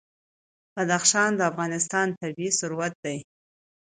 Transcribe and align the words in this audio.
بدخشان 0.75 1.31
د 1.35 1.41
افغانستان 1.51 2.07
طبعي 2.19 2.49
ثروت 2.59 2.93
دی. 3.03 3.17